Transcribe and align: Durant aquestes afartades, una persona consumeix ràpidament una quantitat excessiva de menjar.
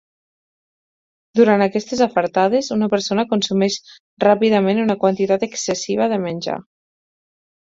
Durant 1.39 1.63
aquestes 1.65 2.01
afartades, 2.05 2.69
una 2.77 2.87
persona 2.93 3.25
consumeix 3.35 3.77
ràpidament 4.25 4.83
una 4.85 4.97
quantitat 5.05 5.47
excessiva 5.51 6.09
de 6.17 6.21
menjar. 6.27 6.59